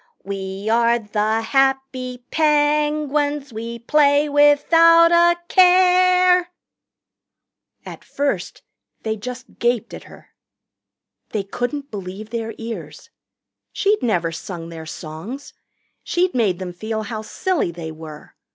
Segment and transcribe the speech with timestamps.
[0.23, 6.49] "We are the happy Penguins We play without a care..."
[7.85, 8.63] At first
[9.03, 10.33] they just gaped at her.
[11.33, 13.11] They couldn't believe their ears.
[13.73, 15.53] She'd never sung their songs.
[16.03, 18.33] She'd made them feel how silly they were.